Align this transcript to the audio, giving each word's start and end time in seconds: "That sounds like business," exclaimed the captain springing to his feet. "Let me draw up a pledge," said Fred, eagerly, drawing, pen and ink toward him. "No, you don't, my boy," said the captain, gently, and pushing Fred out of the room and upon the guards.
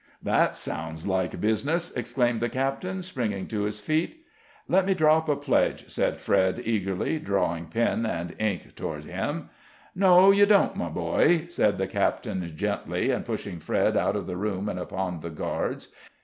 "That 0.23 0.55
sounds 0.55 1.05
like 1.05 1.39
business," 1.39 1.91
exclaimed 1.91 2.39
the 2.39 2.49
captain 2.49 3.03
springing 3.03 3.45
to 3.49 3.65
his 3.65 3.79
feet. 3.79 4.25
"Let 4.67 4.87
me 4.87 4.95
draw 4.95 5.17
up 5.19 5.29
a 5.29 5.35
pledge," 5.35 5.91
said 5.91 6.17
Fred, 6.17 6.59
eagerly, 6.65 7.19
drawing, 7.19 7.67
pen 7.67 8.03
and 8.07 8.35
ink 8.39 8.73
toward 8.75 9.05
him. 9.05 9.51
"No, 9.93 10.31
you 10.31 10.47
don't, 10.47 10.75
my 10.75 10.89
boy," 10.89 11.45
said 11.49 11.77
the 11.77 11.85
captain, 11.85 12.51
gently, 12.57 13.11
and 13.11 13.23
pushing 13.23 13.59
Fred 13.59 13.95
out 13.95 14.15
of 14.15 14.25
the 14.25 14.37
room 14.37 14.67
and 14.69 14.79
upon 14.79 15.19
the 15.19 15.29
guards. 15.29 15.89